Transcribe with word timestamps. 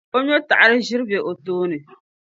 o 0.15 0.17
nyɔtaɣiri-ʒira 0.25 1.03
be 1.09 1.17
o 1.29 1.31
tooni. 1.45 1.77